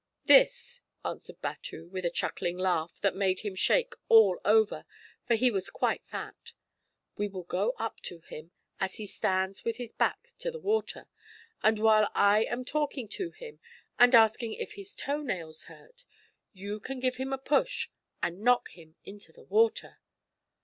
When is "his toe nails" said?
14.73-15.65